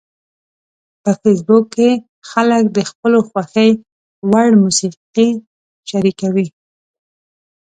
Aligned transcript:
په 1.03 1.11
فېسبوک 1.21 1.65
کې 1.75 1.89
خلک 2.29 2.63
د 2.75 2.79
خپلو 2.89 3.19
خوښې 3.29 3.69
وړ 4.31 4.47
موسیقي 4.63 5.29
شریکوي 5.89 6.47